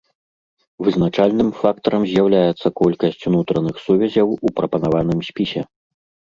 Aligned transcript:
Вызначальным 0.87 1.49
фактарам 1.59 2.07
з'яўляецца 2.13 2.67
колькасць 2.83 3.25
унутраных 3.35 3.75
сувязяў 3.87 4.27
у 4.45 4.55
прапанаваным 4.59 5.19
спісе. 5.33 5.61